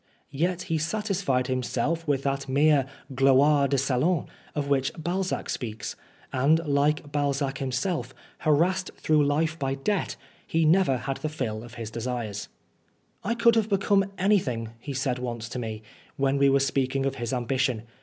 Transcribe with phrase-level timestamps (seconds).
[0.31, 5.95] Yet he satisfied himself with that mere gloire de salon of which Balzac speaks;
[6.33, 10.15] and like Balzac himself, harassed throughout life by debt,
[10.47, 12.49] he never had the fill of his desires."
[13.23, 15.83] I could have become anything," he said once to me,
[16.17, 17.83] when we were speaking of his ambition.